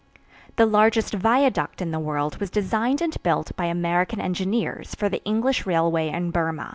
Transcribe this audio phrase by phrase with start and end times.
[0.55, 5.23] The largest viaduct in the world was designed and built by American engineers for the
[5.25, 6.69] English railway in Burma.